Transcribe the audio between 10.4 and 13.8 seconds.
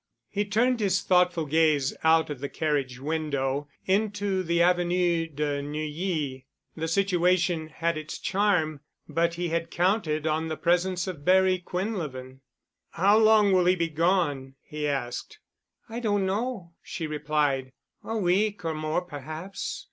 the presence of Barry Quinlevin. "How long will he